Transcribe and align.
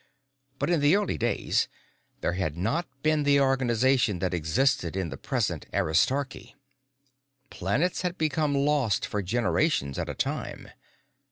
But 0.57 0.71
in 0.71 0.79
the 0.79 0.95
early 0.95 1.19
days 1.19 1.67
there 2.21 2.33
had 2.33 2.57
not 2.57 2.87
been 3.03 3.21
the 3.21 3.39
organization 3.39 4.17
that 4.17 4.33
existed 4.33 4.95
in 4.95 5.09
the 5.09 5.15
present 5.15 5.67
Aristarchy; 5.73 6.55
planets 7.51 8.01
had 8.01 8.17
become 8.17 8.55
lost 8.55 9.05
for 9.05 9.21
generations 9.21 9.99
at 9.99 10.09
a 10.09 10.15
time. 10.15 10.69